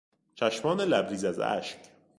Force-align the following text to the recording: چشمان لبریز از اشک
چشمان 0.35 0.81
لبریز 0.81 1.23
از 1.25 1.39
اشک 1.39 1.77